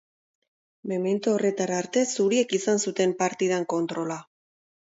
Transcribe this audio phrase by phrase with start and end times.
[0.91, 4.21] Memento horretara arte zuriek izan zuten partidan kontrola.